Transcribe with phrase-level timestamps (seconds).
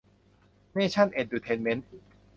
[0.73, 1.87] เนชั่น เอ็ดดูเทนเมนท์